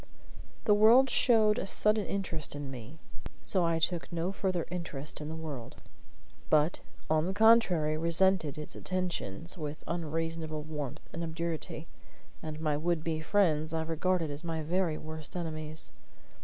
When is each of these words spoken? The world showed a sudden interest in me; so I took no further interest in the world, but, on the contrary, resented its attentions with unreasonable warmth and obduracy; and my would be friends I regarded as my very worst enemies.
The 0.63 0.73
world 0.73 1.11
showed 1.11 1.59
a 1.59 1.67
sudden 1.67 2.07
interest 2.07 2.55
in 2.55 2.71
me; 2.71 2.97
so 3.43 3.63
I 3.63 3.77
took 3.77 4.11
no 4.11 4.31
further 4.31 4.65
interest 4.71 5.21
in 5.21 5.29
the 5.29 5.35
world, 5.35 5.75
but, 6.49 6.79
on 7.07 7.27
the 7.27 7.33
contrary, 7.35 7.95
resented 7.99 8.57
its 8.57 8.75
attentions 8.75 9.59
with 9.59 9.83
unreasonable 9.85 10.63
warmth 10.63 11.07
and 11.13 11.23
obduracy; 11.23 11.85
and 12.41 12.59
my 12.59 12.77
would 12.77 13.03
be 13.03 13.19
friends 13.21 13.73
I 13.73 13.83
regarded 13.83 14.31
as 14.31 14.43
my 14.43 14.63
very 14.63 14.97
worst 14.97 15.35
enemies. 15.35 15.91